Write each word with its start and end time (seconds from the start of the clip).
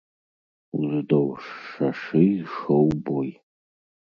Уздоўж 0.79 1.43
шашы 1.73 2.21
ішоў 2.39 2.87
бой. 3.11 3.29